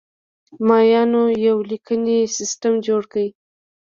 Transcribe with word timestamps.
مایانو 0.67 1.23
یو 1.47 1.57
لیکنی 1.69 2.17
سیستم 2.37 2.73
جوړ 2.87 3.01
کړ. 3.11 3.25